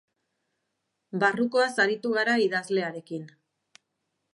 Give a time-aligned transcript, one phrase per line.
[1.25, 3.31] Barrukoaz aritu gara idazlearekin.